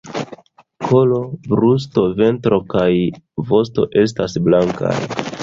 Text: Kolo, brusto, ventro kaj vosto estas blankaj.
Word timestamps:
Kolo, 0.85 1.19
brusto, 1.51 2.05
ventro 2.21 2.59
kaj 2.75 2.89
vosto 3.53 3.87
estas 4.07 4.37
blankaj. 4.49 4.97